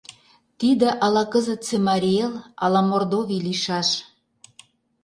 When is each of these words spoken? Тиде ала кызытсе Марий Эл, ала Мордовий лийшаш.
Тиде 0.59 0.89
ала 1.05 1.23
кызытсе 1.33 1.77
Марий 1.87 2.19
Эл, 2.25 2.33
ала 2.63 2.81
Мордовий 2.89 3.43
лийшаш. 3.47 3.89